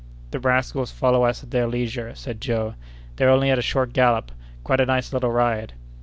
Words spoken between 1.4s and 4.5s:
at their leisure," said Joe. "They're only at a short gallop.